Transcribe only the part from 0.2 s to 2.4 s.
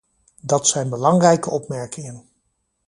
Dat zijn belangrijke opmerkingen.